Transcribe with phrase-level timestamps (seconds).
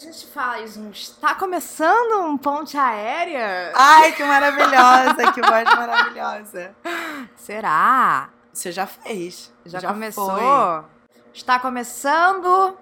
[0.00, 0.90] A gente faz um.
[0.90, 3.72] Está começando um ponte aérea?
[3.74, 6.72] Ai, que maravilhosa, que voz maravilhosa.
[7.34, 8.30] Será?
[8.52, 9.52] Você já fez.
[9.66, 10.30] Já, já começou?
[10.30, 10.84] Foi.
[11.34, 12.78] Está começando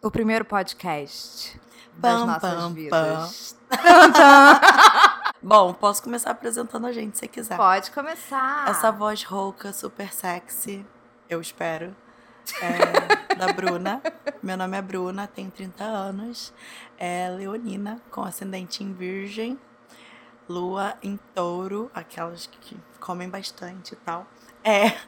[0.00, 1.60] o primeiro podcast
[1.98, 3.56] das nossas pam, vidas.
[3.68, 4.60] Pam.
[5.42, 7.58] Bom, posso começar apresentando a gente se quiser.
[7.58, 8.70] Pode começar.
[8.70, 10.86] Essa voz rouca, super sexy,
[11.28, 11.94] eu espero
[12.62, 14.02] é, da Bruna.
[14.42, 16.52] Meu nome é Bruna, tenho 30 anos.
[16.98, 19.58] É leonina, com ascendente em virgem.
[20.48, 24.26] Lua em touro, aquelas que comem bastante e tal.
[24.64, 24.98] É,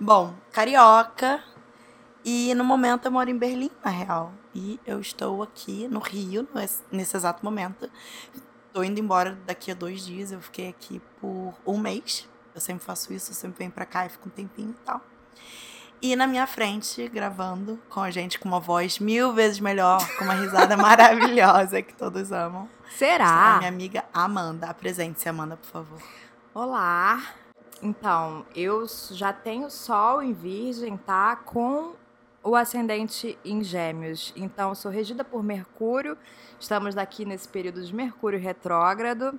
[0.00, 1.42] bom, carioca.
[2.24, 4.32] E no momento eu moro em Berlim, na real.
[4.52, 6.48] E eu estou aqui no Rio,
[6.90, 7.88] nesse exato momento.
[8.66, 10.32] Estou indo embora daqui a dois dias.
[10.32, 12.28] Eu fiquei aqui por um mês.
[12.52, 15.00] Eu sempre faço isso, eu sempre venho pra cá e fico um tempinho e tal.
[16.02, 20.24] E na minha frente, gravando com a gente com uma voz mil vezes melhor, com
[20.24, 22.66] uma risada maravilhosa que todos amam.
[22.96, 23.56] Será?
[23.56, 24.68] A minha amiga Amanda.
[24.68, 25.98] Apresente-se, Amanda, por favor.
[26.54, 27.22] Olá.
[27.82, 31.36] Então, eu já tenho Sol em Virgem, tá?
[31.36, 31.92] Com
[32.42, 34.32] o ascendente em Gêmeos.
[34.36, 36.16] Então, sou regida por Mercúrio.
[36.58, 39.38] Estamos aqui nesse período de Mercúrio retrógrado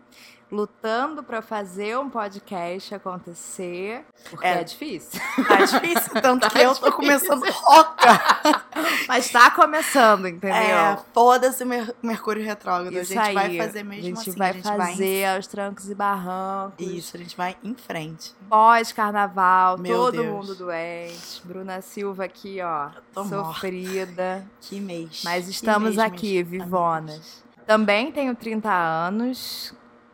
[0.52, 5.20] lutando para fazer um podcast acontecer, porque é, é difícil.
[5.48, 8.61] Tá difícil, tanto tá que eu tô começando roca.
[9.08, 10.56] Mas tá começando, entendeu?
[10.56, 11.64] É, foda-se
[12.02, 12.94] Mercúrio retrógrado.
[12.94, 13.34] Isso a gente aí.
[13.34, 14.38] vai fazer mesmo a gente assim.
[14.38, 16.88] Vai a gente fazer vai fazer aos trancos e barrancos.
[16.88, 18.34] Isso, a gente vai em frente.
[18.50, 20.26] Pós-carnaval, todo Deus.
[20.26, 21.42] mundo doente.
[21.44, 24.36] Bruna Silva aqui, ó, sofrida.
[24.36, 24.48] Morta.
[24.62, 25.22] Que mês.
[25.24, 27.44] Mas estamos mês, aqui, mês, vivonas.
[27.66, 29.74] Também tenho 30 anos,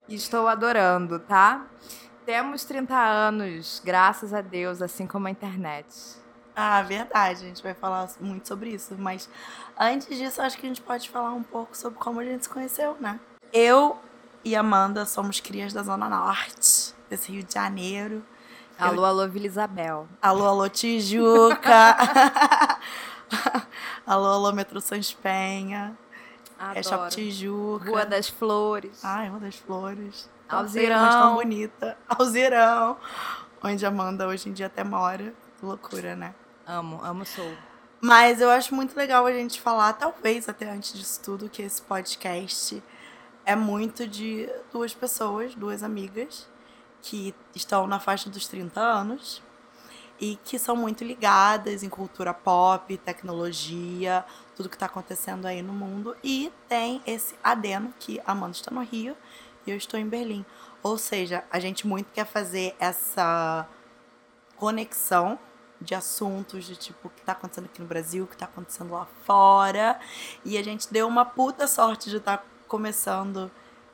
[0.09, 1.65] Estou adorando, tá?
[2.25, 5.85] Temos 30 anos, graças a Deus, assim como a internet.
[6.59, 7.45] Ah, verdade.
[7.45, 8.95] A gente vai falar muito sobre isso.
[8.97, 9.29] Mas
[9.79, 12.49] antes disso, acho que a gente pode falar um pouco sobre como a gente se
[12.49, 13.19] conheceu, né?
[13.53, 13.99] Eu
[14.43, 18.25] e Amanda somos crias da Zona Norte, desse Rio de Janeiro.
[18.79, 19.05] Alô, Eu...
[19.05, 20.07] alô, Vila Isabel.
[20.19, 21.95] Alô, alô, Tijuca.
[24.07, 25.95] alô, alô, Metrô Sans Penha.
[26.57, 26.79] Adoro.
[26.79, 27.87] É Shop Tijuca.
[27.87, 29.05] Rua das Flores.
[29.05, 30.27] Ai, Rua das Flores.
[30.49, 31.01] Alzirão.
[31.01, 31.95] Mas tão bonita.
[32.09, 32.97] Alzirão.
[33.63, 35.35] Onde a Amanda hoje em dia até mora.
[35.59, 36.33] Que loucura, né?
[36.67, 37.49] Amo, amo sou.
[38.01, 41.81] Mas eu acho muito legal a gente falar, talvez até antes disso tudo, que esse
[41.81, 42.83] podcast
[43.45, 46.45] é muito de duas pessoas, duas amigas,
[47.01, 49.41] que estão na faixa dos 30 anos
[50.19, 55.71] e que são muito ligadas em cultura pop, tecnologia, tudo que está acontecendo aí no
[55.71, 56.17] mundo.
[56.21, 59.15] E tem esse adeno que a Amanda está no Rio
[59.65, 60.45] e eu estou em Berlim.
[60.83, 63.65] Ou seja, a gente muito quer fazer essa
[64.57, 65.39] conexão
[65.79, 68.91] de assuntos de tipo o que está acontecendo aqui no Brasil, o que está acontecendo
[68.91, 69.99] lá fora.
[70.43, 73.51] E a gente deu uma puta sorte de estar tá começando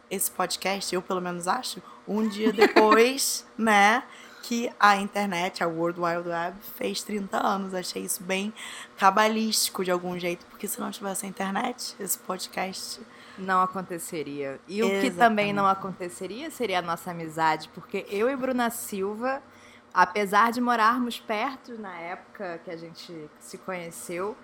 [0.09, 4.03] esse podcast, eu pelo menos acho, um dia depois, né?
[4.44, 7.73] que a internet, a World Wide Web, fez 30 anos.
[7.73, 8.53] Achei isso bem
[8.97, 13.01] cabalístico de algum jeito, porque se não tivesse a internet, esse podcast.
[13.38, 14.59] Não aconteceria.
[14.67, 15.00] E Exatamente.
[15.00, 19.41] o que também não aconteceria seria a nossa amizade, porque eu e Bruna Silva,
[19.93, 24.35] apesar de morarmos perto na época que a gente se conheceu,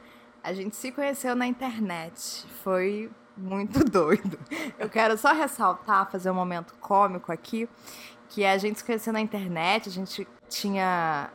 [0.43, 2.45] a gente se conheceu na internet.
[2.63, 4.37] Foi muito doido.
[4.77, 7.67] Eu quero só ressaltar, fazer um momento cômico aqui,
[8.29, 11.31] que a gente se conheceu na internet, a gente tinha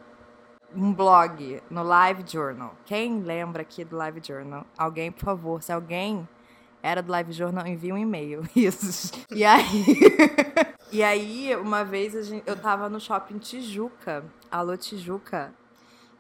[0.74, 2.74] um blog no Live Journal.
[2.84, 4.66] Quem lembra aqui do Live Journal?
[4.76, 6.28] Alguém, por favor, se alguém
[6.82, 8.42] era do Live Journal, envie um e-mail.
[8.54, 9.12] Isso.
[9.30, 9.84] E aí,
[10.92, 15.52] e aí uma vez gente, eu tava no shopping Tijuca, alô Tijuca,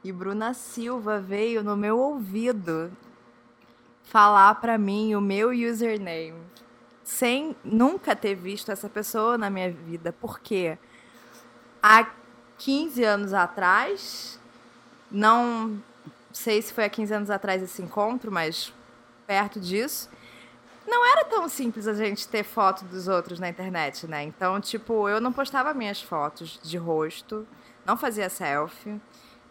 [0.02, 2.92] e Bruna Silva veio no meu ouvido
[4.02, 6.54] falar para mim o meu username
[7.04, 10.78] sem nunca ter visto essa pessoa na minha vida, porque
[11.82, 12.10] há
[12.56, 14.40] 15 anos atrás,
[15.10, 15.82] não
[16.32, 18.72] sei se foi há 15 anos atrás esse encontro, mas
[19.26, 20.08] perto disso,
[20.86, 24.22] não era tão simples a gente ter foto dos outros na internet, né?
[24.22, 27.46] Então, tipo, eu não postava minhas fotos de rosto,
[27.84, 29.00] não fazia selfie,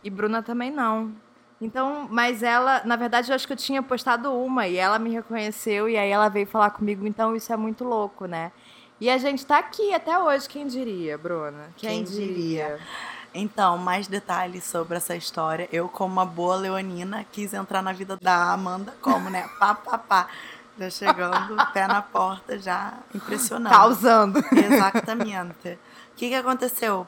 [0.03, 1.13] e Bruna também não.
[1.59, 5.11] Então, mas ela, na verdade, eu acho que eu tinha postado uma e ela me
[5.11, 8.51] reconheceu e aí ela veio falar comigo, então isso é muito louco, né?
[8.99, 11.69] E a gente tá aqui até hoje, quem diria, Bruna?
[11.77, 12.27] Quem, quem diria?
[12.27, 12.79] diria?
[13.33, 15.67] Então, mais detalhes sobre essa história.
[15.71, 19.49] Eu, como uma boa leonina, quis entrar na vida da Amanda como, né?
[19.57, 20.27] Pá, pá, pá.
[20.77, 23.73] Já chegando, pé na porta, já impressionando.
[23.73, 24.39] Causando.
[24.51, 25.79] Exatamente.
[26.11, 27.07] O que, que aconteceu?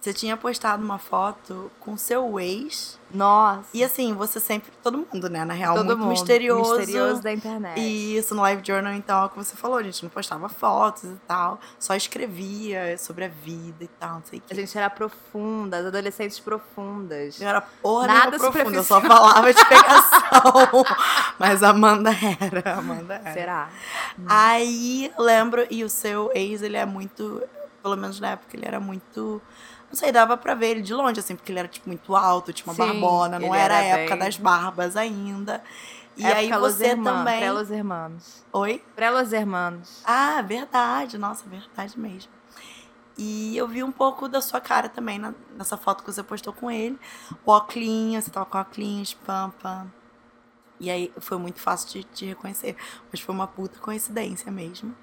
[0.00, 2.96] Você tinha postado uma foto com seu ex.
[3.12, 3.64] Nossa.
[3.74, 4.70] E assim, você sempre.
[4.82, 5.44] Todo mundo, né?
[5.44, 6.10] Na real, Todo muito mundo.
[6.10, 6.76] misterioso.
[6.78, 7.80] Misterioso da internet.
[7.80, 10.48] E isso no Live Journal, então, é o que você falou, a gente não postava
[10.48, 11.58] fotos e tal.
[11.78, 14.54] Só escrevia sobre a vida e tal, não sei o A quê.
[14.54, 17.40] gente era profunda, as adolescentes profundas.
[17.40, 20.84] Não era porra Nada profunda, eu só falava de pegação.
[21.38, 22.10] Mas a Amanda
[22.40, 23.32] era, a Amanda era.
[23.32, 23.68] Será?
[24.28, 27.42] Aí eu lembro, e o seu ex, ele é muito,
[27.82, 29.40] pelo menos na época, ele era muito.
[29.88, 32.52] Não sei, dava pra ver ele de longe, assim, porque ele era, tipo, muito alto,
[32.52, 35.62] tinha uma Sim, barbona, não era a época bem- das barbas ainda.
[36.16, 37.38] E Época aí Los você Hermanos, também.
[37.38, 38.44] Pré-Los Hermanos.
[38.52, 38.82] Oi?
[38.94, 40.02] Pré-Los Hermanos.
[40.04, 42.32] Ah, verdade, nossa, verdade mesmo.
[43.18, 46.52] E eu vi um pouco da sua cara também na- nessa foto que você postou
[46.52, 46.98] com ele.
[47.44, 49.86] O óculos, você tava com óculos, pampa.
[50.78, 52.76] E aí foi muito fácil de te reconhecer.
[53.10, 54.94] Mas foi uma puta coincidência mesmo.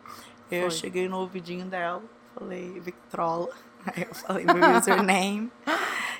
[0.51, 0.71] Eu Foi.
[0.71, 2.03] cheguei no ouvidinho dela,
[2.36, 3.50] falei Victrola.
[3.85, 5.51] Aí eu falei meu username.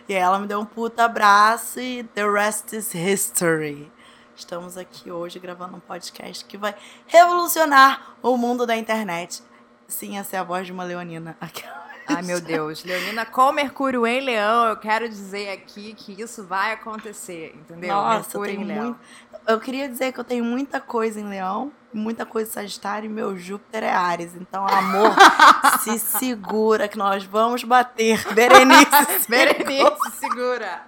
[0.07, 3.92] e aí ela me deu um puta abraço e the rest is history.
[4.36, 6.75] Estamos aqui hoje gravando um podcast que vai
[7.07, 9.42] revolucionar o mundo da internet.
[9.88, 11.38] Sim, essa é a voz de uma leonina.
[11.39, 12.83] Aquela- Ai, meu Deus.
[12.83, 17.94] Leonina, com Mercúrio em Leão, eu quero dizer aqui que isso vai acontecer, entendeu?
[17.95, 18.83] Nossa, eu Mercúrio tenho Leão.
[18.88, 19.00] muito.
[19.45, 23.10] Eu queria dizer que eu tenho muita coisa em Leão, muita coisa em Sagitário e
[23.10, 24.34] meu Júpiter é Ares.
[24.36, 25.13] Então, amor,
[25.84, 28.24] se segura que nós vamos bater.
[28.34, 29.28] Berenice.
[29.28, 30.84] Berenice, segura.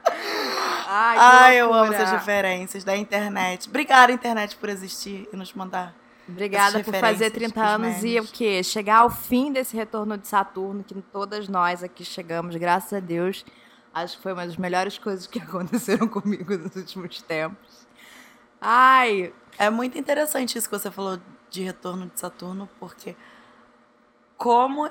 [0.87, 3.67] Ai, Ai, eu amo essas referências da internet.
[3.67, 5.93] Obrigada, internet, por existir e nos mandar.
[6.27, 8.63] Obrigada por fazer referências 30 pros anos e o quê?
[8.63, 13.45] Chegar ao fim desse retorno de Saturno, que todas nós aqui chegamos, graças a Deus.
[13.93, 17.74] Acho que foi uma das melhores coisas que aconteceram comigo nos últimos tempos.
[18.67, 21.19] Ai, É muito interessante isso que você falou
[21.51, 23.15] de retorno de Saturno, porque
[24.37, 24.89] como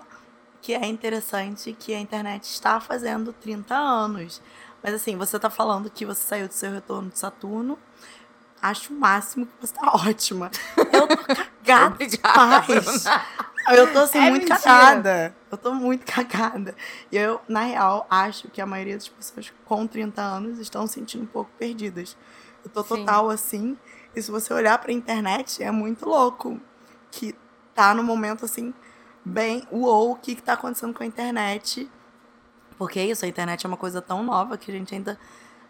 [0.62, 4.41] que é interessante que a internet está fazendo 30 anos.
[4.82, 7.79] Mas assim, você tá falando que você saiu do seu retorno de Saturno.
[8.62, 10.50] Acho o máximo que você tá ótima.
[10.93, 13.05] Eu tô cagada demais.
[13.73, 14.59] Eu tô assim, É muito mentira.
[14.59, 15.37] cagada.
[15.50, 16.75] Eu tô muito cagada.
[17.12, 20.94] E eu, na real, acho que a maioria das pessoas com 30 anos estão se
[20.94, 22.17] sentindo um pouco perdidas.
[22.64, 22.88] Eu tô Sim.
[22.88, 23.76] total assim.
[24.14, 26.61] E se você olhar pra internet, é muito louco.
[27.11, 27.34] Que
[27.75, 28.72] tá no momento assim,
[29.25, 31.90] bem, uou, o que, que tá acontecendo com a internet.
[32.78, 35.19] Porque é isso, a internet é uma coisa tão nova que a gente ainda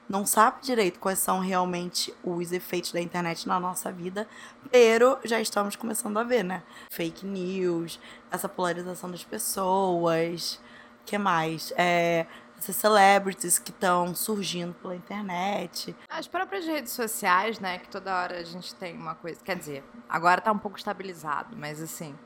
[0.08, 4.29] não sabe direito quais são realmente os efeitos da internet na nossa vida,
[4.70, 6.62] pero já estamos começando a ver, né?
[6.91, 7.99] Fake news,
[8.31, 10.61] essa polarização das pessoas,
[11.06, 11.73] que mais?
[11.76, 12.26] É,
[12.64, 15.94] essas celebrities que estão surgindo pela internet.
[16.08, 17.78] As próprias redes sociais, né?
[17.78, 19.43] Que toda hora a gente tem uma coisa.
[19.44, 22.19] Quer dizer, agora tá um pouco estabilizado, mas assim.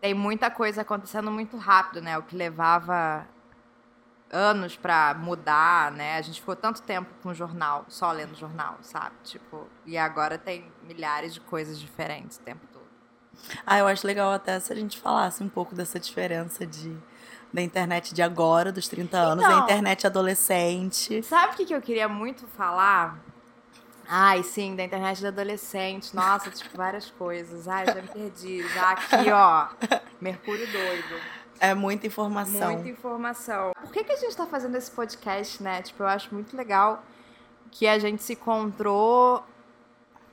[0.00, 2.16] Tem muita coisa acontecendo muito rápido, né?
[2.18, 3.26] O que levava
[4.30, 6.16] anos pra mudar, né?
[6.16, 9.16] A gente ficou tanto tempo com jornal, só lendo jornal, sabe?
[9.24, 12.67] Tipo, e agora tem milhares de coisas diferentes o tempo.
[13.66, 16.94] Ah, eu acho legal até se a gente falasse um pouco dessa diferença de,
[17.52, 19.64] da internet de agora, dos 30 anos, a Então.
[19.64, 21.22] internet adolescente.
[21.22, 23.18] Sabe o que, que eu queria muito falar?
[24.10, 26.14] Ai, sim, da internet de adolescente.
[26.16, 27.68] Nossa, tipo, várias coisas.
[27.68, 28.66] Ai, já me perdi.
[28.68, 29.68] Já aqui, ó.
[30.20, 31.20] Mercúrio doido.
[31.60, 32.72] É muita informação.
[32.72, 33.72] Muita informação.
[33.82, 35.82] Por que, que a gente tá fazendo esse podcast, né?
[35.82, 37.02] Tipo, eu acho muito legal
[37.70, 39.44] que a gente se encontrou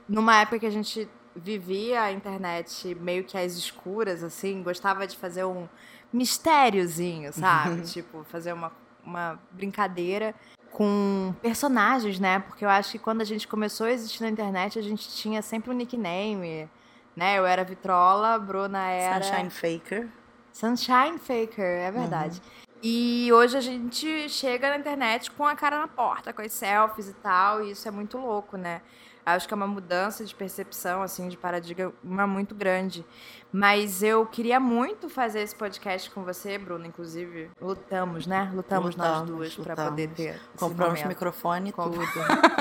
[0.08, 4.62] numa época que a gente vivia a internet meio que às escuras, assim.
[4.62, 5.68] Gostava de fazer um
[6.12, 7.82] mistériozinho, sabe?
[7.82, 8.72] tipo, fazer uma,
[9.04, 10.34] uma brincadeira
[10.70, 12.40] com personagens, né?
[12.40, 15.40] Porque eu acho que quando a gente começou a existir na internet, a gente tinha
[15.40, 16.68] sempre um nickname,
[17.14, 17.38] né?
[17.38, 19.22] Eu era Vitrola, a Bruna era...
[19.22, 20.08] Sunshine Faker.
[20.52, 22.40] Sunshine Faker, é verdade.
[22.82, 27.08] E hoje a gente chega na internet com a cara na porta, com as selfies
[27.08, 28.82] e tal, e isso é muito louco, né?
[29.26, 33.04] Acho que é uma mudança de percepção, assim, de paradigma muito grande.
[33.52, 37.50] Mas eu queria muito fazer esse podcast com você, Bruno, inclusive.
[37.60, 38.48] Lutamos, né?
[38.54, 40.40] Lutamos, nós Lutamos, duas para poder ter.
[40.56, 41.08] Compramos momento.
[41.08, 42.06] microfone e Com- tudo.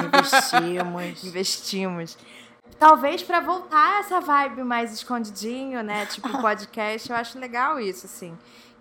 [0.07, 1.23] Investimos.
[1.23, 2.17] Investimos.
[2.79, 6.07] Talvez para voltar essa vibe mais escondidinho, né?
[6.07, 8.35] Tipo podcast, eu acho legal isso, assim.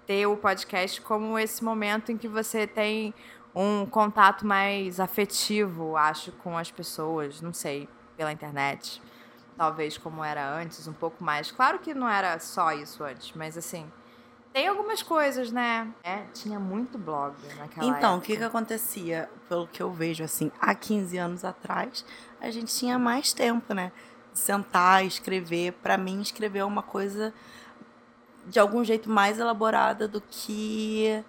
[0.06, 3.12] Ter o podcast como esse momento em que você tem
[3.54, 9.00] um contato mais afetivo, acho, com as pessoas, não sei, pela internet.
[9.56, 11.52] Talvez como era antes, um pouco mais.
[11.52, 13.88] Claro que não era só isso antes, mas assim,
[14.52, 15.92] tem algumas coisas, né?
[16.02, 20.50] É, tinha muito blog naquela Então, o que que acontecia, pelo que eu vejo, assim,
[20.60, 22.04] há 15 anos atrás,
[22.40, 23.90] a gente tinha mais tempo, né?
[24.32, 25.72] De sentar, escrever.
[25.74, 27.34] Pra mim, escrever é uma coisa
[28.46, 31.24] de algum jeito mais elaborada do que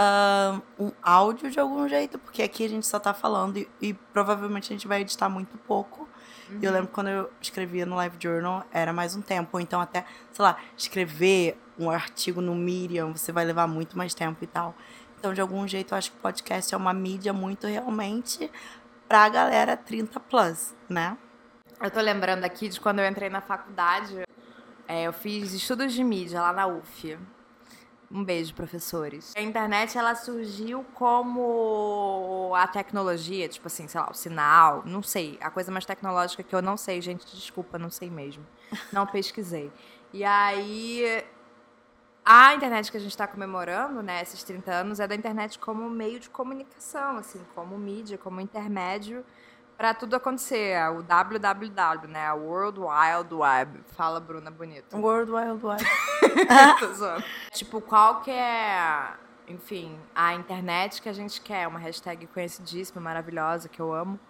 [0.00, 3.92] uh, um áudio de algum jeito, porque aqui a gente só tá falando e, e
[3.92, 6.08] provavelmente a gente vai editar muito pouco.
[6.48, 6.58] Uhum.
[6.62, 9.50] Eu lembro quando eu escrevia no Live Journal, era mais um tempo.
[9.52, 14.14] Ou então até, sei lá, escrever um artigo no Medium, você vai levar muito mais
[14.14, 14.74] tempo e tal.
[15.18, 18.50] Então, de algum jeito, eu acho que o podcast é uma mídia muito realmente
[19.06, 21.16] pra galera 30 plus, né?
[21.80, 24.22] Eu tô lembrando aqui de quando eu entrei na faculdade,
[24.86, 27.18] é, eu fiz estudos de mídia lá na UF.
[28.12, 29.32] Um beijo, professores.
[29.36, 35.38] A internet ela surgiu como a tecnologia, tipo assim, sei lá, o sinal, não sei,
[35.40, 38.44] a coisa mais tecnológica que eu não sei, gente, desculpa, não sei mesmo.
[38.92, 39.70] Não pesquisei.
[40.12, 41.24] E aí
[42.24, 45.88] a internet que a gente está comemorando, né, esses 30 anos, é da internet como
[45.88, 49.24] meio de comunicação, assim, como mídia, como intermédio
[49.80, 50.72] para tudo acontecer.
[50.72, 52.30] É o www, né?
[52.34, 53.80] O World Wild Web.
[53.96, 54.94] Fala, Bruna, bonito.
[54.94, 55.82] World Wild Web.
[57.50, 59.14] tipo, qual que é,
[59.48, 61.66] enfim, a internet que a gente quer?
[61.66, 64.20] Uma hashtag conhecidíssima, maravilhosa, que eu amo.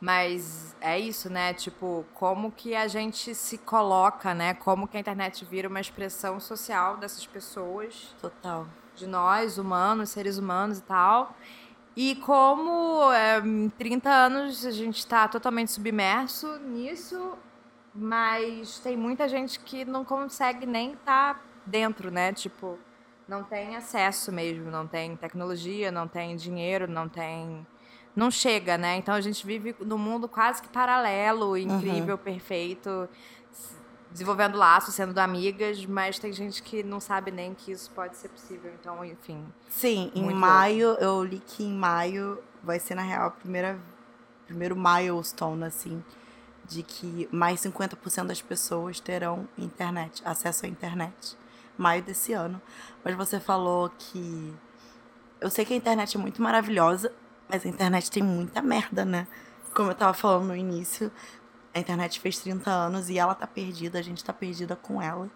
[0.00, 1.52] Mas é isso, né?
[1.52, 4.54] Tipo, como que a gente se coloca, né?
[4.54, 8.16] Como que a internet vira uma expressão social dessas pessoas.
[8.22, 8.66] Total.
[8.96, 11.36] De nós, humanos, seres humanos e tal.
[11.96, 17.38] E como é, em 30 anos a gente está totalmente submerso nisso,
[17.94, 22.32] mas tem muita gente que não consegue nem estar tá dentro, né?
[22.32, 22.78] Tipo,
[23.28, 27.64] não tem acesso mesmo, não tem tecnologia, não tem dinheiro, não tem.
[28.16, 28.96] Não chega, né?
[28.96, 32.22] Então a gente vive num mundo quase que paralelo, incrível, uhum.
[32.22, 33.08] perfeito
[34.14, 38.28] desenvolvendo laços, sendo amigas, mas tem gente que não sabe nem que isso pode ser
[38.28, 38.72] possível.
[38.80, 39.44] Então, enfim.
[39.68, 41.02] Sim, em maio, louco.
[41.02, 43.76] eu li que em maio vai ser, na real, a primeira
[44.46, 46.04] primeiro milestone, assim,
[46.64, 51.36] de que mais 50% das pessoas terão internet, acesso à internet.
[51.76, 52.62] Maio desse ano.
[53.04, 54.54] Mas você falou que.
[55.40, 57.12] Eu sei que a internet é muito maravilhosa,
[57.48, 59.26] mas a internet tem muita merda, né?
[59.74, 61.10] Como eu tava falando no início,
[61.74, 65.28] a internet fez 30 anos e ela tá perdida, a gente tá perdida com ela.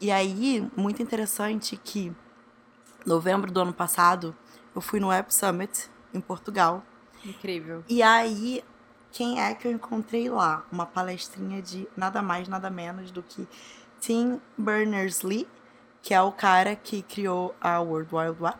[0.00, 2.14] E aí, muito interessante que
[3.06, 4.36] novembro do ano passado,
[4.74, 6.82] eu fui no Web Summit em Portugal.
[7.24, 7.82] Incrível.
[7.88, 8.62] E aí,
[9.10, 10.64] quem é que eu encontrei lá?
[10.70, 13.48] Uma palestrinha de nada mais, nada menos do que
[14.00, 15.48] Tim Berners-Lee,
[16.02, 18.58] que é o cara que criou a World Wide Web.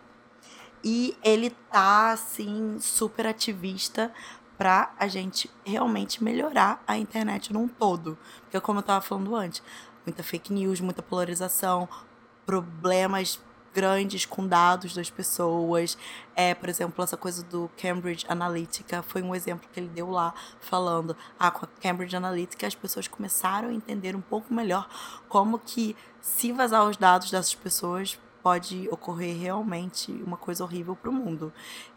[0.85, 4.13] E ele tá, assim, super ativista
[4.57, 8.19] para a gente realmente melhorar a internet num todo.
[8.43, 9.63] Porque, como eu estava falando antes,
[10.07, 11.89] muita fake news, muita polarização,
[12.45, 13.41] problemas
[13.75, 15.97] grandes com dados das pessoas.
[16.37, 20.35] É, por exemplo, essa coisa do Cambridge Analytica foi um exemplo que ele deu lá,
[20.61, 24.89] falando, ah, com a Cambridge Analytica as pessoas começaram a entender um pouco melhor
[25.29, 31.09] como que se vazar os dados dessas pessoas pode ocorrer realmente uma coisa horrível para
[31.11, 31.53] o mundo,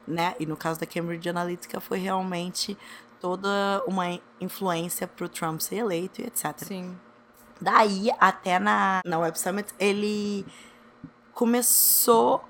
[0.07, 0.35] né?
[0.39, 2.77] E no caso da Cambridge Analytica foi realmente
[3.19, 6.53] toda uma influência para o Trump ser eleito e etc.
[6.57, 6.95] Sim.
[7.59, 10.45] Daí, até na, na Web Summit, ele
[11.33, 12.43] começou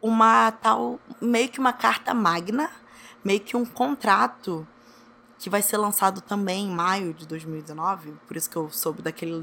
[0.00, 2.70] uma tal, meio que uma carta magna,
[3.24, 4.66] meio que um contrato
[5.38, 9.40] que vai ser lançado também em maio de 2019, por isso que eu soube daquele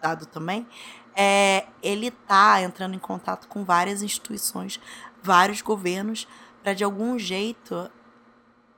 [0.00, 0.66] dado também,
[1.14, 4.80] é, ele está entrando em contato com várias instituições,
[5.22, 6.26] vários governos,
[6.62, 7.90] para de algum jeito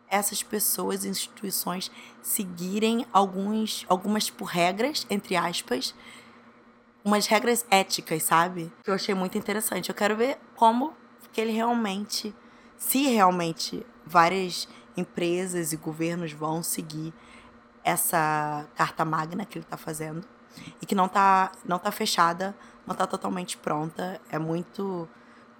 [0.08, 5.94] essas pessoas e instituições seguirem alguns, algumas tipo, regras, entre aspas,
[7.02, 8.70] umas regras éticas, sabe?
[8.84, 9.88] Que eu achei muito interessante.
[9.88, 10.92] Eu quero ver como
[11.32, 12.34] que ele realmente,
[12.76, 17.14] se realmente várias empresas e governos vão seguir
[17.82, 20.26] essa carta magna que ele está fazendo
[20.80, 22.54] e que não tá, não tá fechada,
[22.86, 24.20] não tá totalmente pronta.
[24.30, 25.08] É muito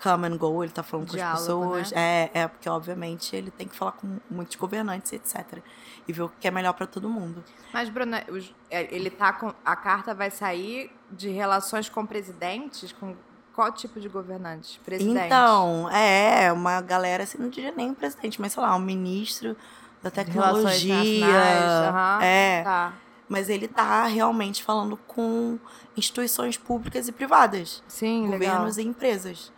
[0.03, 1.93] come and go, ele tá falando com Diálogo, as pessoas.
[1.93, 2.01] Né?
[2.35, 5.59] É, é, porque obviamente ele tem que falar com muitos governantes, etc.
[6.07, 7.45] E ver o que é melhor para todo mundo.
[7.73, 8.25] Mas, Bruna,
[8.69, 9.55] é, ele tá com.
[9.65, 13.15] A carta vai sair de relações com presidentes, com
[13.55, 14.81] qual tipo de governante?
[14.85, 15.27] Presidente?
[15.27, 19.57] Então, é, uma galera, assim, não diria nem um presidente, mas sei lá, um ministro
[20.03, 20.95] da tecnologia.
[20.97, 22.63] Uhum, é.
[22.65, 22.93] Tá
[23.33, 25.59] mas ele está realmente falando com
[25.97, 27.83] instituições públicas e privadas.
[27.89, 28.87] Sim, Governos legal.
[28.87, 29.51] e empresas.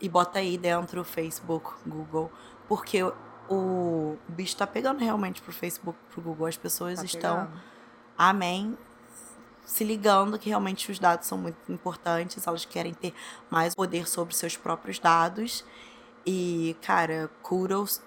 [0.00, 2.32] E bota aí dentro Facebook, Google,
[2.66, 3.02] porque
[3.50, 6.46] o, bicho está pegando realmente pro Facebook, pro Google.
[6.46, 7.60] As pessoas tá estão, pegando.
[8.16, 8.78] amém,
[9.62, 13.12] se ligando que realmente os dados são muito importantes, elas querem ter
[13.50, 15.66] mais poder sobre seus próprios dados.
[16.24, 18.00] E, cara, kudos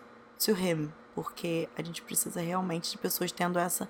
[0.44, 3.88] to him, porque a gente precisa realmente de pessoas tendo essa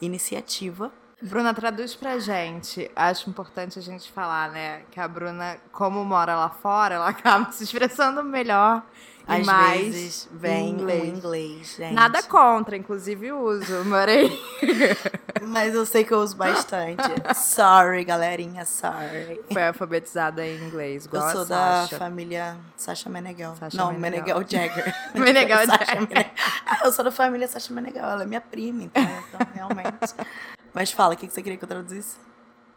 [0.00, 2.90] iniciativa Bruna, traduz pra gente.
[2.94, 4.82] Acho importante a gente falar, né?
[4.90, 8.82] Que a Bruna, como mora lá fora, ela acaba se expressando melhor
[9.26, 11.08] às mais vezes vem inglês.
[11.08, 11.94] inglês, gente.
[11.94, 14.30] Nada contra, inclusive uso, morei.
[15.42, 17.02] Mas eu sei que eu uso bastante.
[17.34, 19.40] Sorry, galerinha, sorry.
[19.52, 23.54] Foi alfabetizada em inglês, igual Eu sou da família Sasha Meneghel.
[23.56, 24.38] Sasha Não, Meneghel.
[24.38, 24.94] Meneghel Jagger.
[25.14, 26.08] Meneghel Sasha Jagger.
[26.08, 26.30] Meneghel.
[26.66, 28.04] Ah, eu sou da família Sasha Meneghel.
[28.04, 30.14] Ela é minha prima, então, então realmente.
[30.72, 32.16] Mas fala, o que você queria que eu traduzisse?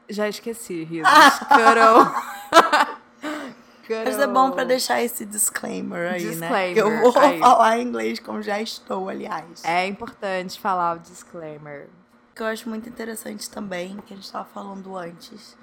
[0.09, 1.11] Já esqueci, risos.
[1.49, 2.05] Carol.
[3.89, 6.29] Mas é bom pra deixar esse disclaimer aí, né?
[6.31, 7.39] Disclaimer, Que eu vou aí.
[7.39, 9.63] falar inglês como já estou, aliás.
[9.63, 11.87] É importante falar o disclaimer.
[12.37, 15.57] Que eu acho muito interessante também, que a gente estava falando antes.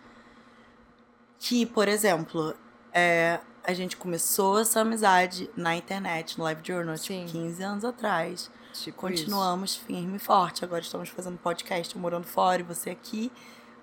[1.39, 2.53] Que, por exemplo,
[2.93, 7.27] é, a gente começou essa amizade na internet, no Live Journal, Sim.
[7.27, 8.51] tipo, 15 anos atrás.
[8.73, 10.65] Tipo Continuamos firme e forte.
[10.65, 13.31] Agora estamos fazendo podcast, eu morando fora e você aqui,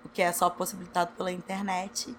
[0.04, 2.14] o que é só possibilitado pela internet.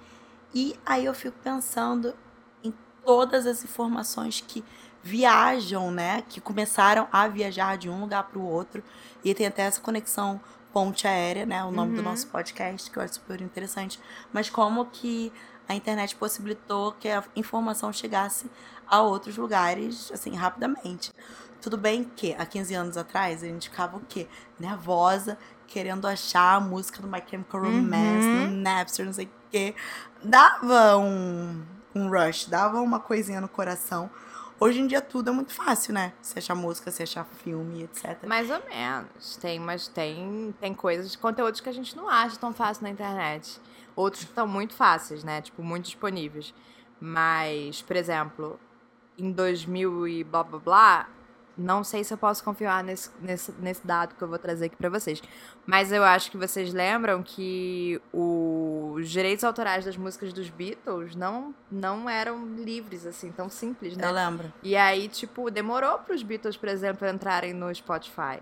[0.55, 2.15] E aí eu fico pensando
[2.63, 2.73] em
[3.05, 4.65] todas as informações que
[5.03, 6.23] viajam, né?
[6.23, 8.83] Que começaram a viajar de um lugar para o outro.
[9.23, 10.41] E tem até essa conexão
[10.73, 11.63] ponte aérea, né?
[11.63, 12.05] O nome do Uhum.
[12.05, 13.99] nosso podcast, que eu acho super interessante.
[14.33, 15.31] Mas como que
[15.69, 18.49] a internet possibilitou que a informação chegasse
[18.87, 21.13] a outros lugares, assim, rapidamente.
[21.61, 24.27] Tudo bem que há 15 anos atrás a gente ficava o quê?
[24.59, 25.37] Nervosa,
[25.67, 28.49] querendo achar a música do My Chemical Romance Uhum.
[28.51, 29.73] no Napster, não sei o quê.
[30.21, 31.63] Dava um,
[31.95, 34.09] um rush, dava uma coisinha no coração.
[34.59, 36.13] Hoje em dia tudo é muito fácil, né?
[36.21, 38.23] Você achar música, você achar filme, etc.
[38.25, 39.35] Mais ou menos.
[39.37, 43.59] Tem, mas tem, tem coisas, conteúdos que a gente não acha tão fácil na internet.
[43.95, 45.41] Outros que estão muito fáceis, né?
[45.41, 46.53] Tipo, muito disponíveis.
[46.99, 48.59] Mas, por exemplo,
[49.17, 51.09] em 2000 e blá blá blá,
[51.57, 54.75] não sei se eu posso confiar nesse, nesse, nesse dado que eu vou trazer aqui
[54.75, 55.21] pra vocês.
[55.65, 61.53] Mas eu acho que vocês lembram que os direitos autorais das músicas dos Beatles não,
[61.71, 64.07] não eram livres, assim, tão simples, né?
[64.07, 64.51] Eu lembro.
[64.63, 68.39] E aí, tipo, demorou pros Beatles, por exemplo, entrarem no Spotify.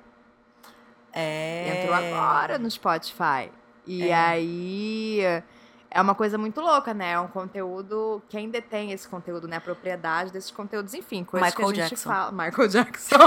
[1.14, 1.82] É.
[1.82, 3.52] Entrou agora no Spotify.
[3.86, 4.14] E É.
[4.16, 5.44] aí
[5.92, 7.12] é uma coisa muito louca, né?
[7.12, 8.22] É um conteúdo.
[8.30, 9.58] Quem detém esse conteúdo, né?
[9.58, 12.10] A propriedade desses conteúdos, enfim, coisas Michael que a gente Jackson.
[12.10, 12.32] fala.
[12.32, 13.16] Michael Jackson.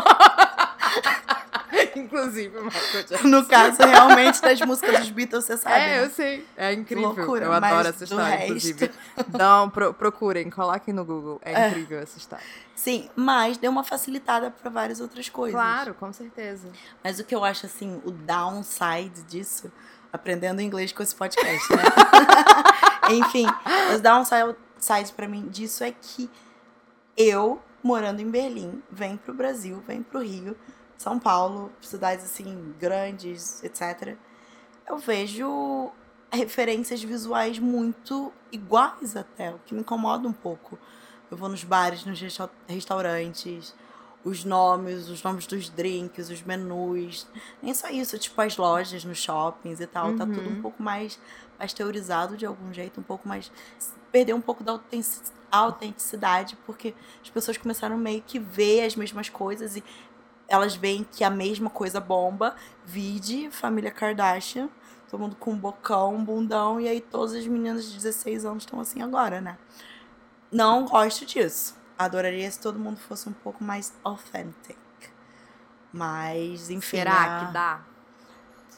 [1.96, 3.28] Inclusive, Michael Jackson.
[3.28, 5.76] No caso, realmente, das músicas dos Beatles, você sabe.
[5.76, 6.04] É, né?
[6.04, 6.46] eu sei.
[6.56, 7.12] É incrível.
[7.12, 8.90] Loucura, eu adoro essa história, resto- inclusive.
[9.38, 11.40] Não, pro- procurem, coloquem no Google.
[11.42, 11.68] É É.
[11.68, 12.44] incrível essa história.
[12.74, 15.54] Sim, mas deu uma facilitada pra várias outras coisas.
[15.58, 16.68] Claro, com certeza.
[17.02, 19.70] Mas o que eu acho, assim, o downside disso,
[20.14, 21.82] aprendendo inglês com esse podcast, né?
[23.10, 23.46] Enfim,
[23.92, 26.30] os downsides pra mim disso é que
[27.16, 30.56] eu, morando em Berlim, venho pro Brasil, venho pro Rio,
[30.96, 34.16] São Paulo, cidades, assim, grandes, etc.
[34.88, 35.90] Eu vejo
[36.32, 40.78] referências visuais muito iguais até, o que me incomoda um pouco.
[41.30, 43.74] Eu vou nos bares, nos resta- restaurantes,
[44.24, 47.26] os nomes, os nomes dos drinks, os menus.
[47.62, 50.14] Nem só isso, tipo as lojas nos shoppings e tal.
[50.16, 50.58] Tá tudo Uhum.
[50.58, 51.18] um pouco mais
[51.58, 53.52] pasteurizado de algum jeito, um pouco mais.
[54.10, 59.28] Perdeu um pouco da autentic- autenticidade, porque as pessoas começaram meio que ver as mesmas
[59.28, 59.84] coisas e
[60.48, 62.54] elas veem que a mesma coisa bomba.
[62.84, 64.68] Vide família Kardashian,
[65.10, 68.62] todo mundo com um bocão, um bundão, e aí todas as meninas de 16 anos
[68.64, 69.56] estão assim agora, né?
[70.50, 71.76] Não gosto disso.
[71.98, 74.76] Adoraria se todo mundo fosse um pouco mais authentic.
[75.92, 76.98] Mas, enfim.
[76.98, 77.80] Será a- que dá?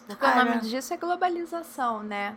[0.07, 2.37] Porque Cara, o nome disso é globalização, né?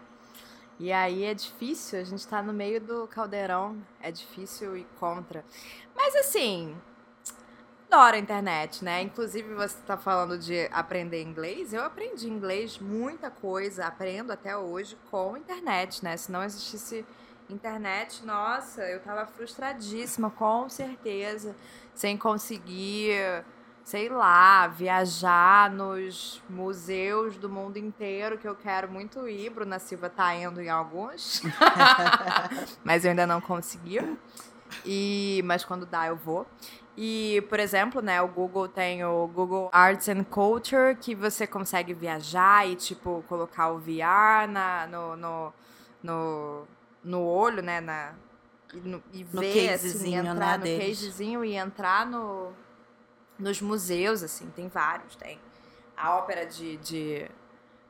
[0.80, 5.44] E aí é difícil, a gente tá no meio do caldeirão, é difícil ir contra.
[5.94, 6.74] Mas assim,
[7.92, 9.02] adoro a internet, né?
[9.02, 14.98] Inclusive você tá falando de aprender inglês, eu aprendi inglês, muita coisa, aprendo até hoje
[15.12, 16.16] com internet, né?
[16.16, 17.06] Se não existisse
[17.50, 21.56] internet, nossa, eu tava frustradíssima, com certeza,
[21.94, 23.44] sem conseguir
[23.90, 29.50] sei lá, viajar nos museus do mundo inteiro, que eu quero muito ir.
[29.50, 31.42] Bruna Silva tá indo em alguns.
[32.86, 33.98] mas eu ainda não consegui.
[34.86, 36.46] E, mas quando dá, eu vou.
[36.96, 41.92] E, por exemplo, né, o Google tem o Google Arts and Culture, que você consegue
[41.92, 45.54] viajar e, tipo, colocar o VR na, no, no,
[46.04, 46.68] no,
[47.04, 48.14] no olho, né, na,
[48.74, 51.00] e, no- e No ver, assim, casezinho, entrar né, no deles.
[51.00, 52.52] casezinho e entrar no,
[53.38, 55.40] nos museus, assim, tem vários, tem
[55.96, 57.30] a ópera de, de,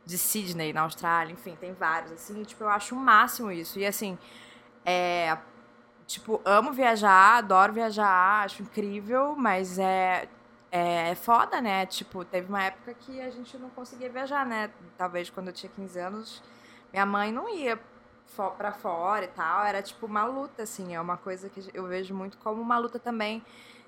[0.06, 3.86] de Sydney, na Austrália, enfim, tem vários, assim, tipo, eu acho o máximo isso, e
[3.86, 4.17] assim,
[4.86, 5.38] é,
[6.08, 10.28] tipo, amo viajar, adoro viajar, acho incrível, mas é,
[10.72, 11.86] é, é foda, né?
[11.86, 14.72] Tipo, teve uma época que a gente não conseguia viajar, né?
[14.98, 16.41] Talvez quando eu tinha 15 anos,
[16.91, 17.80] minha mãe não ia
[18.58, 19.65] para fora e tal.
[19.65, 20.96] Era tipo uma luta, assim.
[20.96, 23.44] É uma coisa que eu vejo muito como uma luta também,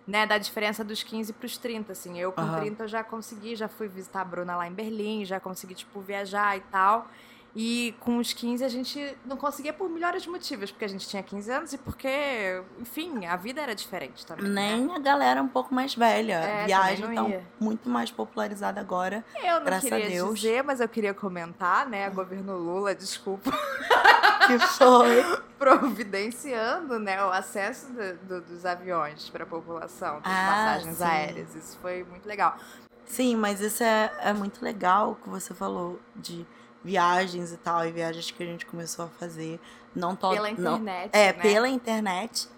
[0.05, 0.25] né?
[0.25, 2.19] Da diferença dos 15 para os 30, assim.
[2.19, 2.59] Eu com uhum.
[2.59, 6.01] 30 eu já consegui, já fui visitar a Bruna lá em Berlim, já consegui, tipo,
[6.01, 7.07] viajar e tal.
[7.53, 11.21] E com os 15 a gente não conseguia por melhores motivos, porque a gente tinha
[11.21, 14.45] 15 anos e porque, enfim, a vida era diferente também.
[14.45, 14.75] Né?
[14.75, 14.95] Nem né?
[14.95, 16.35] a galera um pouco mais velha.
[16.35, 19.25] É, Viagem tá muito mais popularizada agora.
[19.35, 20.39] Eu não graças queria a Deus.
[20.39, 22.09] dizer, mas eu queria comentar, né?
[22.09, 23.51] Governo Lula, desculpa.
[24.47, 25.23] Que foi?
[25.59, 31.03] Providenciando né, o acesso do, do, dos aviões para a população, das ah, passagens sim.
[31.03, 31.55] aéreas.
[31.55, 32.57] Isso foi muito legal.
[33.05, 36.45] Sim, mas isso é, é muito legal que você falou de
[36.83, 39.59] viagens e tal, e viagens que a gente começou a fazer.
[39.95, 41.11] Não to, pela internet.
[41.13, 41.33] Não, é, né?
[41.33, 42.49] pela internet.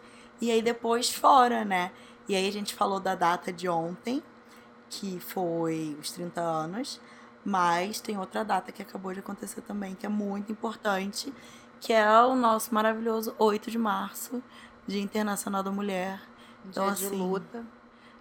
[0.41, 1.91] E aí depois fora, né?
[2.27, 4.23] E aí a gente falou da data de ontem,
[4.89, 7.01] que foi os 30 anos.
[7.45, 11.33] Mas tem outra data que acabou de acontecer também, que é muito importante,
[11.81, 14.41] que é o nosso maravilhoso 8 de março,
[14.87, 16.21] Dia Internacional da Mulher.
[16.65, 17.65] Então, dia assim, de luta.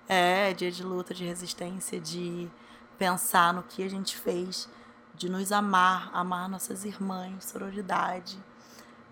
[0.08, 2.50] É, dia de luta, de resistência, de
[2.98, 4.68] pensar no que a gente fez
[5.14, 8.38] de nos amar, amar nossas irmãs, sororidade.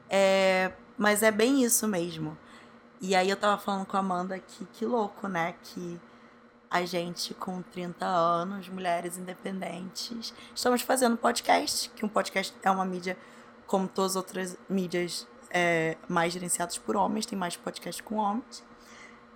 [0.08, 2.36] É, mas é bem isso mesmo.
[3.00, 5.54] E aí eu tava falando com a Amanda que que louco, né?
[5.62, 6.00] Que
[6.70, 12.84] a gente com 30 anos, mulheres independentes, estamos fazendo podcast, que um podcast é uma
[12.84, 13.16] mídia
[13.66, 18.62] como todas as outras mídias é, mais gerenciadas por homens, tem mais podcast com homens.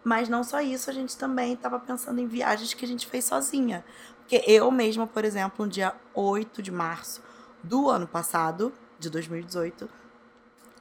[0.05, 3.24] Mas não só isso, a gente também estava pensando em viagens que a gente fez
[3.24, 3.85] sozinha.
[4.24, 7.22] Porque eu mesma, por exemplo, no dia 8 de março
[7.62, 9.88] do ano passado, de 2018,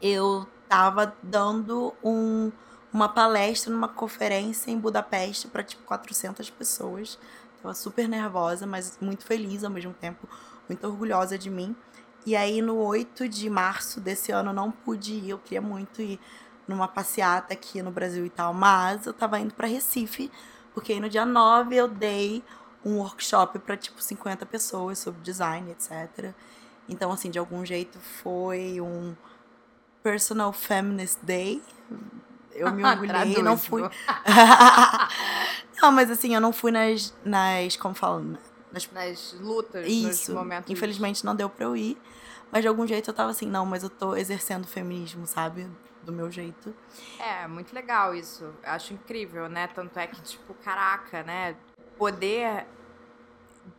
[0.01, 2.51] eu estava dando um,
[2.91, 7.19] uma palestra numa conferência em Budapeste para tipo 400 pessoas.
[7.61, 10.27] Tava super nervosa, mas muito feliz ao mesmo tempo,
[10.69, 11.75] muito orgulhosa de mim.
[12.25, 16.01] E aí no 8 de março desse ano eu não pude ir, eu queria muito
[16.01, 16.17] ir
[16.65, 20.31] numa passeata aqui no Brasil e tal, mas eu tava indo para Recife,
[20.73, 22.41] porque aí no dia 9 eu dei
[22.85, 26.33] um workshop para tipo 50 pessoas sobre design, etc.
[26.87, 29.15] Então, assim, de algum jeito foi um
[30.01, 31.61] Personal Feminist Day.
[32.51, 33.81] Eu me orgulhei, não fui.
[35.81, 37.13] não, mas assim, eu não fui nas.
[37.23, 38.37] nas como falam?
[38.71, 40.33] Nas, nas lutas, Isso.
[40.33, 40.69] momentos.
[40.69, 41.97] Infelizmente não deu pra eu ir.
[42.51, 45.67] Mas de algum jeito eu tava assim, não, mas eu tô exercendo feminismo, sabe?
[46.03, 46.75] Do meu jeito.
[47.17, 48.53] É, muito legal isso.
[48.63, 49.67] Acho incrível, né?
[49.67, 51.55] Tanto é que, tipo, caraca, né?
[52.03, 52.65] Poder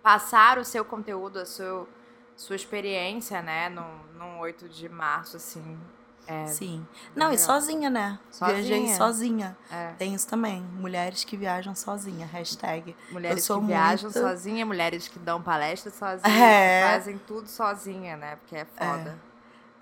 [0.02, 1.86] passar o seu conteúdo, a sua,
[2.34, 3.84] sua experiência, né, no,
[4.18, 5.78] no 8 de março, assim.
[6.26, 6.86] É Sim.
[7.14, 7.34] Não, legal.
[7.34, 8.18] e sozinha, né?
[8.30, 8.62] Sozinha.
[8.62, 9.58] Viajei sozinha.
[9.70, 9.92] É.
[9.98, 10.62] Tem isso também.
[10.62, 12.24] Mulheres que viajam sozinha.
[12.24, 12.96] Hashtag.
[13.10, 14.26] Mulheres que viajam muito...
[14.26, 16.94] sozinha, mulheres que dão palestra sozinha, é.
[16.94, 18.36] fazem tudo sozinha, né?
[18.36, 19.18] Porque é foda.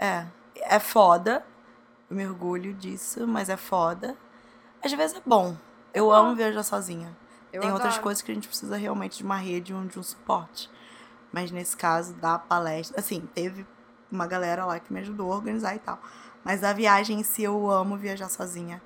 [0.00, 0.04] É.
[0.04, 0.26] É,
[0.56, 1.46] é foda.
[2.10, 4.16] Eu me orgulho disso, mas é foda.
[4.82, 5.56] Às vezes é bom.
[5.94, 7.21] Eu é amo viajar sozinha.
[7.52, 7.84] Eu Tem adoro.
[7.84, 10.70] outras coisas que a gente precisa realmente de uma rede, de um suporte.
[11.30, 12.98] Mas nesse caso, da palestra.
[12.98, 13.66] Assim, teve
[14.10, 16.00] uma galera lá que me ajudou a organizar e tal.
[16.44, 18.82] Mas a viagem em si, eu amo viajar sozinha.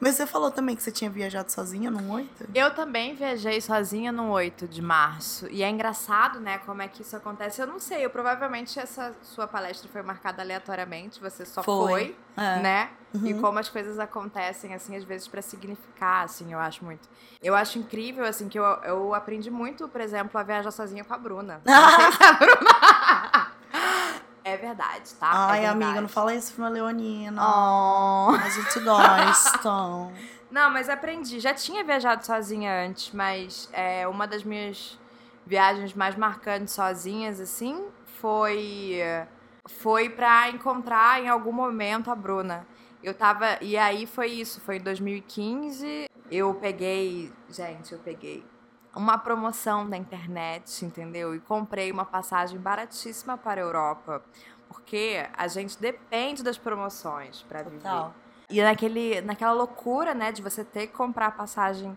[0.00, 2.46] Mas você falou também que você tinha viajado sozinha no 8?
[2.54, 5.46] Eu também viajei sozinha no 8 de março.
[5.50, 7.60] E é engraçado, né, como é que isso acontece.
[7.60, 12.16] Eu não sei, eu provavelmente essa sua palestra foi marcada aleatoriamente, você só foi, foi
[12.36, 12.60] é.
[12.60, 12.90] né?
[13.12, 13.26] Uhum.
[13.26, 17.08] E como as coisas acontecem, assim, às vezes para significar, assim, eu acho muito.
[17.42, 21.12] Eu acho incrível, assim, que eu, eu aprendi muito, por exemplo, a viajar sozinha com
[21.12, 21.60] a Bruna.
[21.66, 23.39] Não sei se a Bruna...
[24.50, 25.30] É verdade, tá?
[25.32, 25.84] Ai, é verdade.
[25.84, 27.40] amiga, não fala isso pra uma leonina.
[27.40, 28.34] Oh.
[28.34, 29.70] A gente gosta.
[30.50, 31.38] não, mas aprendi.
[31.38, 34.98] Já tinha viajado sozinha antes, mas é, uma das minhas
[35.46, 37.86] viagens mais marcantes sozinhas, assim,
[38.20, 38.98] foi
[39.66, 42.66] foi para encontrar em algum momento a Bruna.
[43.02, 43.58] Eu tava.
[43.60, 46.08] E aí foi isso, foi em 2015.
[46.30, 47.32] Eu peguei.
[47.48, 48.44] Gente, eu peguei
[48.94, 51.34] uma promoção da internet, entendeu?
[51.34, 54.22] E comprei uma passagem baratíssima para a Europa,
[54.68, 58.10] porque a gente depende das promoções para viver.
[58.48, 61.96] E naquele, naquela loucura, né, de você ter que comprar passagem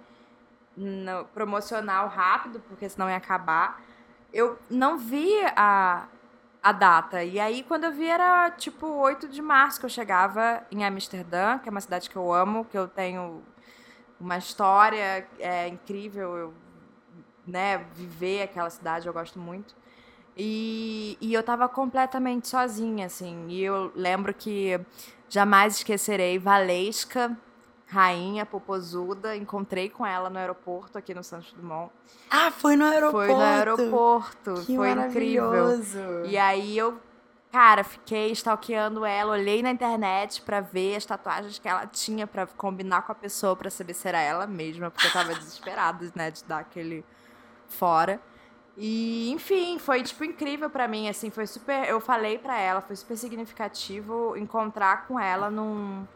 [0.78, 3.82] no, promocional rápido, porque senão ia acabar,
[4.32, 6.08] eu não vi a,
[6.62, 7.24] a data.
[7.24, 11.58] E aí, quando eu vi, era tipo 8 de março que eu chegava em Amsterdã,
[11.58, 13.44] que é uma cidade que eu amo, que eu tenho
[14.20, 16.38] uma história é, incrível.
[16.38, 16.63] Eu
[17.46, 19.76] né, viver aquela cidade, eu gosto muito.
[20.36, 23.46] E, e eu tava completamente sozinha, assim.
[23.50, 24.80] E eu lembro que
[25.30, 27.38] jamais esquecerei Valesca,
[27.88, 29.36] rainha popozuda.
[29.36, 31.92] Encontrei com ela no aeroporto aqui no Santos Dumont.
[32.30, 33.28] Ah, foi no aeroporto.
[33.28, 34.54] Foi no aeroporto.
[34.66, 36.26] Que foi incrível.
[36.26, 37.00] E aí eu,
[37.52, 42.48] cara, fiquei stalkeando ela, olhei na internet para ver as tatuagens que ela tinha para
[42.48, 46.32] combinar com a pessoa para saber se era ela mesma, porque eu tava desesperada, né,
[46.32, 47.06] de dar aquele
[47.74, 48.22] fora.
[48.78, 51.88] E, enfim, foi, tipo, incrível para mim, assim, foi super...
[51.88, 56.08] Eu falei para ela, foi super significativo encontrar com ela num...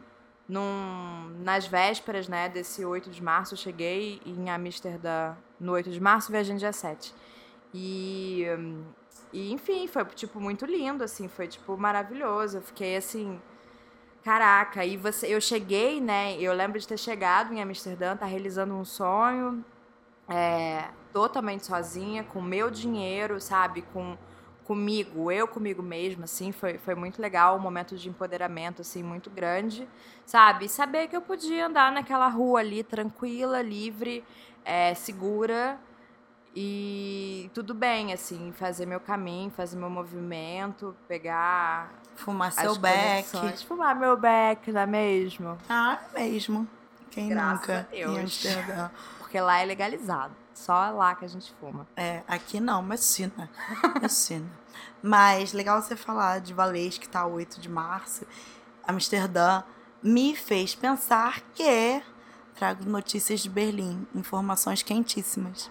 [0.49, 6.01] num nas vésperas, né, desse 8 de março, eu cheguei em Amsterdã no 8 de
[6.01, 7.13] março, viajei no dia 7.
[7.73, 8.45] E...
[9.33, 12.57] E, enfim, foi, tipo, muito lindo, assim, foi, tipo, maravilhoso.
[12.57, 13.39] Eu fiquei, assim,
[14.23, 18.73] caraca, e você, eu cheguei, né, eu lembro de ter chegado em Amsterdã, tá realizando
[18.73, 19.63] um sonho,
[20.29, 23.81] é, totalmente sozinha, com meu dinheiro, sabe?
[23.93, 24.17] Com
[24.67, 29.29] comigo, eu comigo mesma, assim, foi, foi muito legal, um momento de empoderamento, assim, muito
[29.29, 29.87] grande,
[30.25, 30.67] sabe?
[30.67, 34.25] Saber que eu podia andar naquela rua ali, tranquila, livre,
[34.65, 35.79] é, segura,
[36.53, 41.89] e tudo bem, assim, fazer meu caminho, fazer meu movimento, pegar...
[42.15, 43.29] Fumar seu beck.
[43.65, 45.57] Fumar meu beck, não é mesmo?
[45.69, 46.67] Ah, é mesmo.
[47.09, 47.79] Quem Graças nunca?
[47.79, 48.43] a Deus.
[49.27, 50.33] Porque lá é legalizado.
[50.53, 51.85] Só lá que a gente fuma.
[51.97, 53.51] É, aqui não, medicina.
[54.01, 54.49] Medicina.
[55.03, 58.25] Mas legal você falar de Valês, que tá 8 de março,
[58.87, 59.63] Amsterdã,
[60.01, 62.01] me fez pensar que
[62.55, 65.69] trago notícias de Berlim, informações quentíssimas.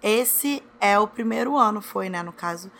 [0.00, 2.70] Esse é o primeiro ano, foi, né, no caso,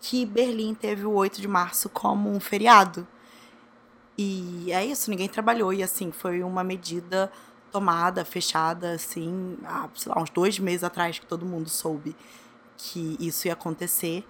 [0.00, 3.06] que Berlim teve o 8 de março como um feriado.
[4.18, 5.72] E é isso, ninguém trabalhou.
[5.72, 7.30] E assim, foi uma medida
[7.74, 12.14] tomada, fechada, assim, há, lá, uns dois meses atrás que todo mundo soube
[12.76, 14.24] que isso ia acontecer.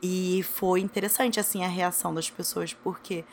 [0.00, 3.24] E foi interessante, assim, a reação das pessoas, porque,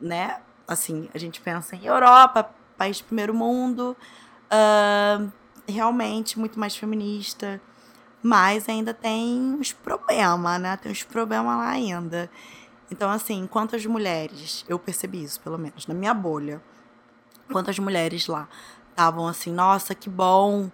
[0.00, 3.96] né, assim, a gente pensa em Europa, país de primeiro mundo,
[4.46, 5.32] uh,
[5.66, 7.60] realmente muito mais feminista,
[8.22, 10.76] mas ainda tem uns problemas, né?
[10.76, 12.30] Tem uns problemas lá ainda.
[12.92, 16.62] Então, assim, quantas mulheres, eu percebi isso, pelo menos, na minha bolha,
[17.50, 18.48] quantas mulheres lá
[18.90, 20.70] estavam assim, nossa, que bom.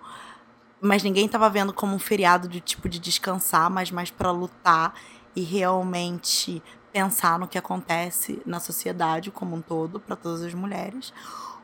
[0.80, 4.94] Mas ninguém estava vendo como um feriado de tipo de descansar, mas mais para lutar
[5.36, 11.12] e realmente pensar no que acontece na sociedade como um todo para todas as mulheres.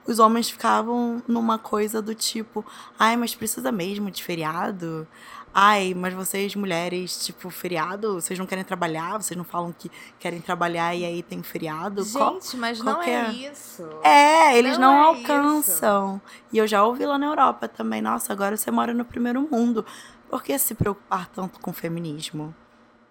[0.07, 2.65] Os homens ficavam numa coisa do tipo,
[2.99, 5.07] ai, mas precisa mesmo de feriado?
[5.53, 9.21] Ai, mas vocês, mulheres, tipo, feriado, vocês não querem trabalhar?
[9.21, 12.05] Vocês não falam que querem trabalhar e aí tem feriado?
[12.05, 13.27] Gente, Qual, mas não qualquer...
[13.27, 13.89] é isso.
[14.05, 16.23] É, eles não, Não é alcançam.
[16.53, 18.01] E eu já ouvi lá na Europa também.
[18.01, 19.85] Nossa, agora você mora no primeiro mundo.
[20.29, 22.55] Por que se preocupar tanto com o feminismo?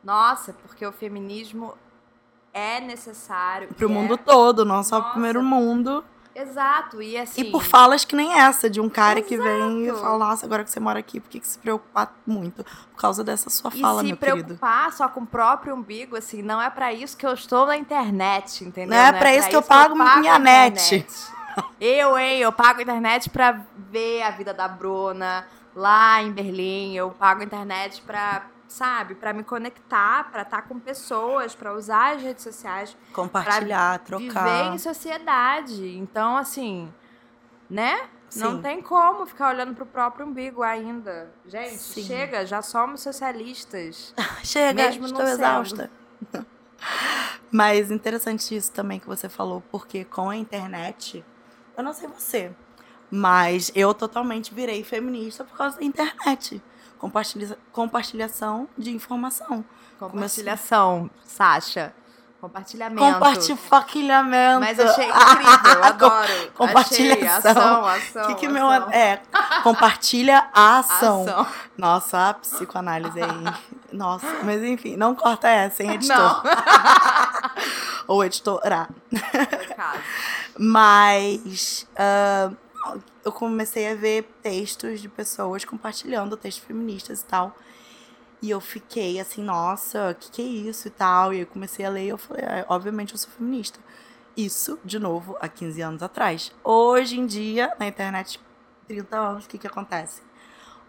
[0.02, 1.74] Nossa, porque o feminismo
[2.54, 3.68] é necessário.
[3.76, 4.18] Pro mundo é...
[4.18, 5.12] todo, não só pro Nossa.
[5.12, 6.06] primeiro mundo.
[6.36, 7.42] Exato, e assim.
[7.42, 10.00] E por falas que nem essa, de um cara que vem e Exato.
[10.02, 12.64] fala, nossa, agora que você mora aqui, por que, que se preocupar muito?
[12.64, 14.46] Por causa dessa sua fala, se meu querido.
[14.46, 17.76] preocupar só com o próprio umbigo, assim, não é pra isso que eu estou na
[17.78, 18.96] internet, entendeu?
[18.98, 20.96] Não é pra isso que eu pago minha a net.
[20.96, 21.40] internet.
[21.82, 26.96] Eu, hein, eu pago a internet pra ver a vida da Bruna lá em Berlim,
[26.96, 32.16] eu pago a internet pra, sabe, pra me conectar, pra estar com pessoas, pra usar
[32.16, 34.74] as redes sociais, Compartilhar, viver trocar.
[34.74, 35.98] em sociedade.
[35.98, 36.92] Então, assim,
[37.70, 38.08] né?
[38.36, 38.62] Não Sim.
[38.62, 41.32] tem como ficar olhando pro próprio umbigo ainda.
[41.48, 42.04] Gente, Sim.
[42.04, 44.14] chega, já somos socialistas.
[44.44, 45.90] Chega, Mesmo não estou exausta.
[47.52, 51.26] Mas interessante isso também que você falou, porque com a internet,
[51.76, 52.52] eu não sei você,
[53.12, 56.62] mas eu totalmente virei feminista por causa da internet.
[57.00, 59.66] Compartilha, compartilhação de informação.
[59.98, 61.94] Compartilhação, Sasha.
[62.40, 63.20] Compartilhamento.
[63.20, 64.60] Compartilhamento.
[64.62, 66.52] Mas achei incrível, adoro.
[66.56, 67.52] Compartilhação.
[67.52, 68.28] Ação, ação.
[68.28, 68.92] que que meu ação.
[68.92, 69.22] é
[69.62, 71.24] compartilha a ação.
[71.24, 71.48] Ação.
[71.78, 73.54] Nossa, a psicoanálise aí.
[73.92, 76.44] Nossa, mas enfim, não corta essa, hein, editor?
[78.08, 78.88] Ou editora.
[80.58, 82.52] Mas ah,
[83.24, 87.56] eu comecei a ver textos de pessoas compartilhando textos feministas e tal.
[88.42, 91.34] E eu fiquei assim, nossa, o que, que é isso e tal.
[91.34, 93.80] E eu comecei a ler e eu falei, ah, obviamente eu sou feminista.
[94.38, 96.54] Isso, de novo, há 15 anos atrás.
[96.64, 98.40] Hoje em dia, na internet,
[98.88, 100.22] 30 anos, o que, que acontece?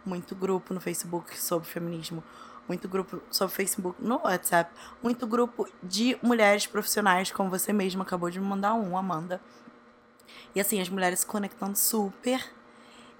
[0.04, 2.22] Muito grupo no Facebook sobre feminismo.
[2.68, 4.70] Muito grupo sobre Facebook no WhatsApp.
[5.02, 9.40] Muito grupo de mulheres profissionais, como você mesma acabou de me mandar um, Amanda.
[10.54, 12.44] E assim, as mulheres se conectando super.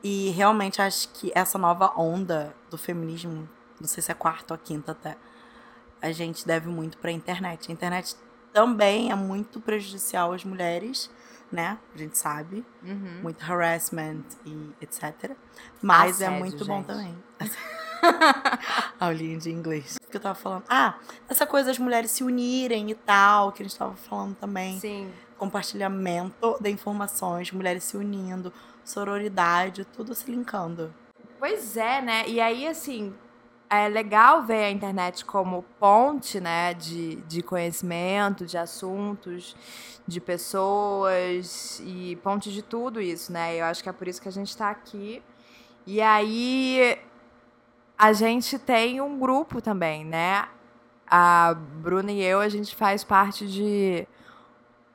[0.03, 3.49] E realmente acho que essa nova onda do feminismo,
[3.81, 5.17] não sei se é quarta ou quinta até,
[6.01, 7.71] a gente deve muito pra internet.
[7.71, 8.17] A internet
[8.53, 11.11] também é muito prejudicial às mulheres,
[11.53, 11.79] né?
[11.95, 12.65] A gente sabe.
[12.83, 13.21] Uhum.
[13.23, 15.33] Muito harassment e etc.
[15.83, 16.87] Mas é Assédio, muito bom gente.
[16.87, 17.25] também.
[18.99, 19.97] Aulinha de inglês.
[20.03, 20.65] O que eu tava falando?
[20.69, 20.95] Ah,
[21.29, 24.81] essa coisa das mulheres se unirem e tal, que a gente tava falando também.
[24.81, 25.13] Sim.
[25.41, 28.53] Compartilhamento de informações, mulheres se unindo,
[28.85, 30.93] sororidade, tudo se linkando.
[31.39, 32.29] Pois é, né?
[32.29, 33.15] E aí, assim,
[33.71, 39.57] é legal ver a internet como ponte, né, de, de conhecimento, de assuntos,
[40.07, 43.57] de pessoas e ponte de tudo isso, né?
[43.59, 45.23] Eu acho que é por isso que a gente está aqui.
[45.87, 46.99] E aí
[47.97, 50.49] a gente tem um grupo também, né?
[51.07, 54.07] A Bruna e eu, a gente faz parte de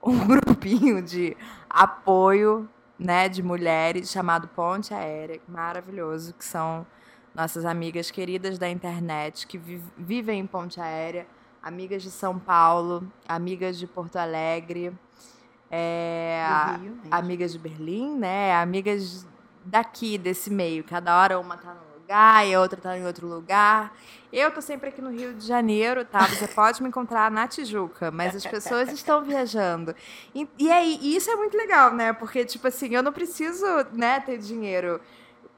[0.07, 1.35] um grupinho de
[1.69, 6.85] apoio, né, de mulheres chamado Ponte Aérea, maravilhoso, que são
[7.33, 11.27] nossas amigas queridas da internet que vi- vivem em Ponte Aérea,
[11.61, 14.93] amigas de São Paulo, amigas de Porto Alegre,
[15.69, 16.45] é,
[16.79, 18.55] Rio, amigas de Berlim, né?
[18.55, 19.27] Amigas
[19.65, 20.83] daqui, desse meio.
[20.83, 23.95] Cada hora uma tá lugar e a outra tá em outro lugar.
[24.31, 26.27] Eu tô sempre aqui no Rio de Janeiro, tá?
[26.27, 29.95] Você pode me encontrar na Tijuca, mas as pessoas estão viajando.
[30.33, 32.13] E, e aí, e isso é muito legal, né?
[32.13, 35.01] Porque, tipo assim, eu não preciso, né, ter dinheiro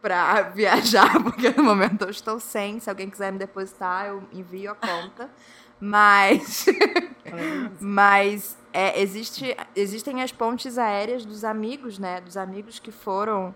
[0.01, 2.79] pra viajar, porque no momento eu estou sem.
[2.79, 5.29] Se alguém quiser me depositar, eu envio a conta.
[5.79, 6.65] Mas.
[7.81, 12.21] Mas é, existe, existem as pontes aéreas dos amigos, né?
[12.21, 13.53] Dos amigos que foram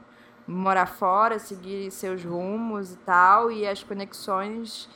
[0.47, 4.89] morar fora, seguir seus rumos e tal, e as conexões.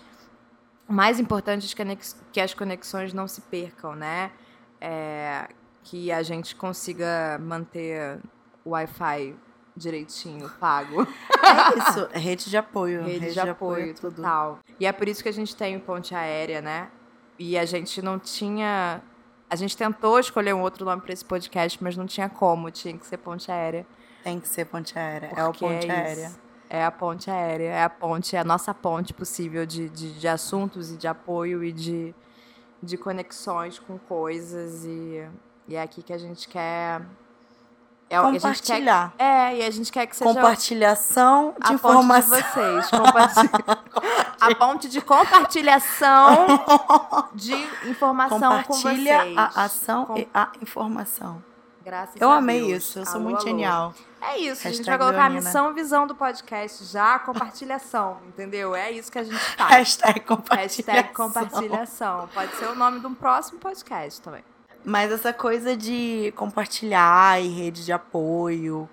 [0.88, 1.98] O mais importante é
[2.32, 4.32] que as conexões não se percam, né?
[4.80, 5.48] É,
[5.84, 8.20] que a gente consiga manter
[8.64, 9.36] o Wi-Fi
[9.76, 11.06] direitinho, pago.
[11.46, 13.04] É isso, rede de apoio.
[13.04, 14.16] Rede, de, apoio, tudo.
[14.16, 14.60] total.
[14.80, 16.90] E é por isso que a gente tem ponte aérea, né?
[17.38, 19.00] E a gente não tinha.
[19.48, 22.98] A gente tentou escolher um outro nome para esse podcast, mas não tinha como, tinha
[22.98, 23.86] que ser ponte aérea.
[24.26, 25.30] Tem que ser ponte aérea.
[25.36, 25.92] é o porque ponte isso.
[25.92, 26.32] aérea.
[26.68, 30.28] É a ponte aérea, é a ponte, é a nossa ponte possível de, de, de
[30.28, 32.12] assuntos e de apoio e de,
[32.82, 34.84] de conexões com coisas.
[34.84, 35.24] E,
[35.68, 37.04] e é aqui que a gente quer.
[38.10, 38.32] É gente quer.
[38.32, 39.14] Compartilhar.
[39.20, 42.30] É, e a gente quer que seja Compartilhação de a informação.
[42.36, 42.90] ponte de vocês.
[42.90, 43.52] Compartilha...
[44.42, 46.48] a ponte de compartilhação
[47.36, 47.54] de
[47.90, 49.38] informação com Compartilha vocês.
[49.38, 51.44] a ação Com- e a informação.
[51.86, 52.84] Graças Eu a amei Deus.
[52.84, 53.48] isso, eu sou Alô, muito alô.
[53.48, 53.94] genial.
[54.20, 55.42] É isso, a gente Hashtag vai colocar a Leonina.
[55.46, 58.74] missão e visão do podcast já, compartilhação, entendeu?
[58.76, 59.70] É isso que a gente faz.
[59.72, 60.94] Hashtag compartilhação.
[60.96, 62.28] Hashtag compartilhação.
[62.34, 64.44] Pode ser o nome de um próximo podcast também.
[64.84, 68.90] Mas essa coisa de compartilhar e rede de apoio,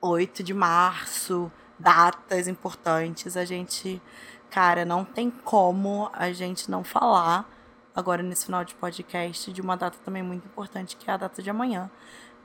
[0.00, 4.02] 8 de março, datas importantes, a gente,
[4.50, 7.48] cara, não tem como a gente não falar
[7.98, 11.42] agora nesse final de podcast de uma data também muito importante, que é a data
[11.42, 11.90] de amanhã,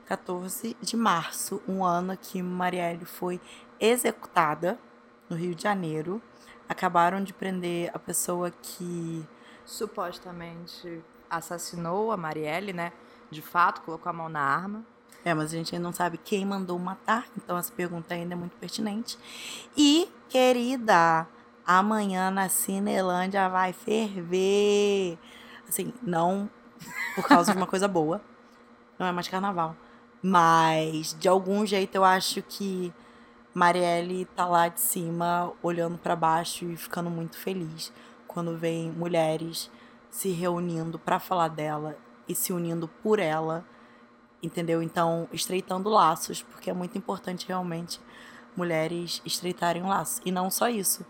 [0.04, 3.40] 14 de março, um ano que Marielle foi
[3.78, 4.76] executada
[5.30, 6.20] no Rio de Janeiro.
[6.68, 9.24] Acabaram de prender a pessoa que
[9.64, 12.92] Supostamente assassinou a Marielle, né?
[13.30, 14.84] De fato, colocou a mão na arma.
[15.24, 18.36] É, mas a gente ainda não sabe quem mandou matar, então essa pergunta ainda é
[18.36, 19.16] muito pertinente.
[19.74, 21.26] E, querida,
[21.64, 25.16] amanhã na Cinelândia vai ferver.
[25.68, 26.48] Assim, não
[27.14, 28.20] por causa de uma coisa boa,
[28.98, 29.76] não é mais carnaval.
[30.22, 32.92] Mas, de algum jeito, eu acho que
[33.52, 37.92] Marielle tá lá de cima, olhando pra baixo e ficando muito feliz
[38.26, 39.70] quando vem mulheres
[40.10, 41.96] se reunindo pra falar dela
[42.28, 43.64] e se unindo por ela
[44.46, 44.82] entendeu?
[44.82, 48.00] Então, estreitando laços, porque é muito importante realmente
[48.56, 50.20] mulheres estreitarem laços.
[50.24, 51.04] E não só isso.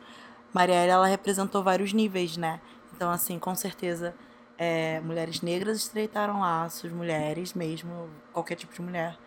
[0.52, 2.60] Marielle, ela representou vários níveis, né?
[2.94, 4.14] Então, assim, com certeza,
[4.58, 9.18] é, mulheres negras estreitaram laços, mulheres mesmo, qualquer tipo de mulher,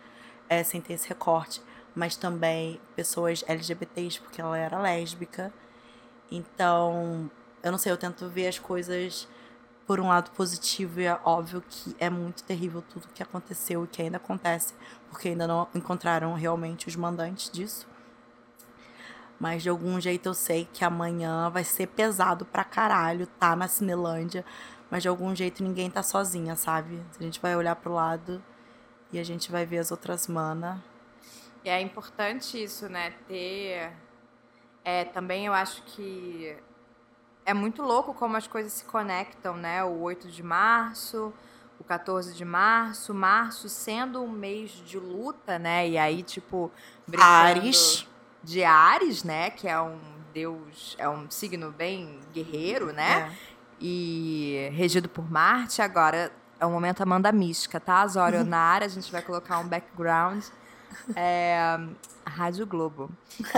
[0.48, 1.62] é, sem ter esse recorte.
[1.94, 5.52] Mas também pessoas LGBTs, porque ela era lésbica.
[6.30, 7.30] Então,
[7.62, 9.28] eu não sei, eu tento ver as coisas
[9.86, 13.86] por um lado positivo e é óbvio que é muito terrível tudo que aconteceu e
[13.88, 14.74] que ainda acontece,
[15.08, 17.88] porque ainda não encontraram realmente os mandantes disso.
[19.40, 23.66] Mas de algum jeito eu sei que amanhã vai ser pesado pra caralho, tá na
[23.66, 24.44] Cinelândia,
[24.90, 27.02] mas de algum jeito ninguém tá sozinha, sabe?
[27.18, 28.42] A gente vai olhar pro lado
[29.12, 30.82] e a gente vai ver as outras mana.
[31.64, 33.14] E é importante isso, né?
[33.26, 33.92] Ter.
[34.84, 36.56] É, também eu acho que
[37.44, 39.82] é muito louco como as coisas se conectam, né?
[39.84, 41.32] O 8 de março,
[41.80, 45.88] o 14 de março, março sendo um mês de luta, né?
[45.88, 46.70] E aí, tipo,
[47.18, 48.06] Ares.
[48.42, 49.50] de Ares, né?
[49.50, 49.98] Que é um
[50.32, 53.34] deus, é um signo bem guerreiro, né?
[53.54, 53.57] É.
[53.80, 55.80] E regido por Marte.
[55.80, 58.06] Agora, é o momento Amanda Mística, tá?
[58.06, 60.44] Zório na área, a gente vai colocar um background.
[61.14, 61.78] É,
[62.26, 63.10] Rádio Globo.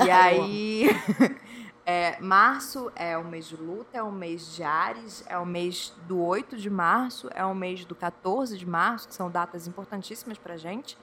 [0.04, 0.90] E aí.
[1.92, 5.92] É, março é o mês de luta, é o mês de Ares, é o mês
[6.06, 10.38] do 8 de março, é o mês do 14 de março, que são datas importantíssimas
[10.38, 10.96] pra gente.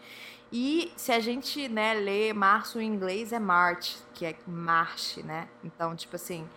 [0.52, 5.50] E se a gente, né, lê março em inglês é March, que é marche, né?
[5.62, 6.48] Então, tipo assim,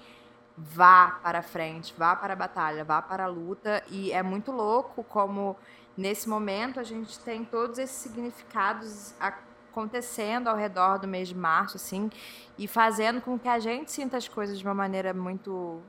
[0.63, 3.83] vá para frente, vá para a batalha, vá para a luta.
[3.89, 5.57] E é muito louco como
[5.97, 11.77] nesse momento a gente tem todos esses significados acontecendo ao redor do mês de março,
[11.77, 12.11] assim,
[12.59, 15.81] e fazendo com que a gente sinta as coisas de uma maneira muito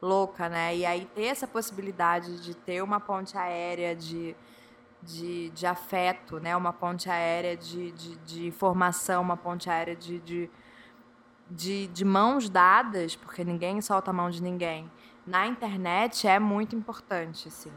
[0.00, 0.76] louca, né?
[0.76, 4.36] E aí ter essa possibilidade de ter uma ponte aérea de,
[5.02, 6.54] de, de afeto, né?
[6.56, 10.50] Uma ponte aérea de, de, de informação, uma ponte aérea de, de,
[11.54, 14.90] de, de mãos dadas, porque ninguém solta a mão de ninguém.
[15.26, 17.72] Na internet é muito importante, assim.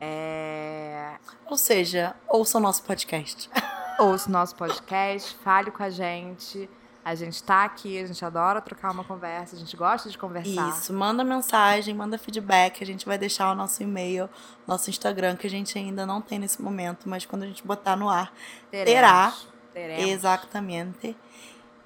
[0.00, 1.16] É...
[1.46, 3.48] Ou seja, ouça o nosso podcast.
[4.00, 6.68] ouça o nosso podcast, fale com a gente.
[7.04, 10.68] A gente está aqui, a gente adora trocar uma conversa, a gente gosta de conversar.
[10.70, 14.30] Isso, manda mensagem, manda feedback, a gente vai deixar o nosso e-mail,
[14.66, 17.96] nosso Instagram, que a gente ainda não tem nesse momento, mas quando a gente botar
[17.96, 18.32] no ar,
[18.70, 19.32] terá.
[19.72, 20.10] Teremos.
[20.10, 21.16] Exatamente.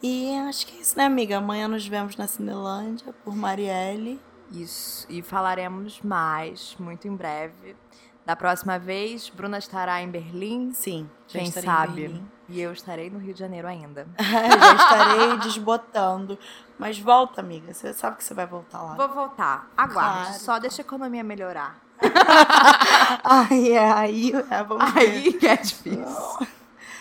[0.02, 1.38] E acho que é isso, né, amiga?
[1.38, 4.20] Amanhã nos vemos na Cinelândia por Marielle.
[4.50, 7.76] Isso, e falaremos mais muito em breve.
[8.24, 10.72] Da próxima vez, Bruna estará em Berlim.
[10.72, 12.20] Sim, quem sabe.
[12.48, 14.06] E eu estarei no Rio de Janeiro ainda.
[14.18, 16.38] já estarei desbotando.
[16.78, 17.72] Mas volta, amiga.
[17.72, 18.94] Você sabe que você vai voltar lá.
[18.94, 19.70] Vou voltar.
[19.76, 20.22] Aguarde.
[20.24, 20.40] Claro.
[20.40, 21.78] Só deixa a economia melhorar.
[23.24, 26.46] aí é, aí é, vamos Aí que é difícil.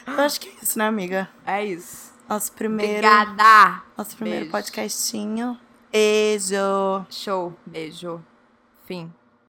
[0.07, 1.27] Eu acho que é isso, né, amiga?
[1.45, 2.14] É isso.
[2.27, 3.07] Nosso primeiro.
[3.07, 3.83] Obrigada.
[3.97, 4.51] Nosso primeiro Beijo.
[4.51, 5.59] podcastinho.
[5.91, 7.05] Beijo.
[7.09, 7.53] Show.
[7.65, 8.23] Beijo.
[8.85, 9.11] Fim.